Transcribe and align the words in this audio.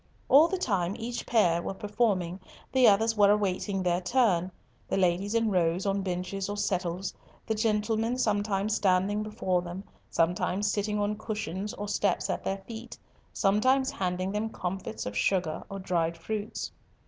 All 0.29 0.47
the 0.47 0.57
time 0.57 0.95
each 0.97 1.27
pair 1.27 1.61
were 1.61 1.75
performing, 1.75 2.39
the 2.71 2.87
others 2.87 3.15
were 3.15 3.29
awaiting 3.29 3.83
their 3.83 4.01
turn, 4.01 4.51
the 4.87 4.97
ladies 4.97 5.35
in 5.35 5.51
rows 5.51 5.85
on 5.85 6.01
benches 6.01 6.49
or 6.49 6.57
settles, 6.57 7.13
the 7.45 7.53
gentlemen 7.53 8.17
sometimes 8.17 8.73
standing 8.75 9.21
before 9.21 9.61
them, 9.61 9.83
sometimes 10.09 10.71
sitting 10.71 10.97
on 10.97 11.19
cushions 11.19 11.75
or 11.75 11.87
steps 11.87 12.31
at 12.31 12.43
their 12.43 12.63
feet, 12.67 12.97
sometimes 13.31 13.91
handing 13.91 14.31
them 14.31 14.49
comfits 14.49 15.05
of 15.05 15.15
sugar 15.15 15.63
or 15.69 15.77
dried 15.77 16.17
fruits. 16.17 16.71